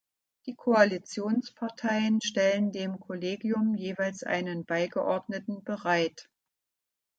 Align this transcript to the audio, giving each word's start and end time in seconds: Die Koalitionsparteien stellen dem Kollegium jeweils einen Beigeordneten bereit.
Die 0.47 0.55
Koalitionsparteien 0.55 2.21
stellen 2.23 2.71
dem 2.71 2.99
Kollegium 2.99 3.75
jeweils 3.75 4.23
einen 4.23 4.65
Beigeordneten 4.65 5.63
bereit. 5.63 6.27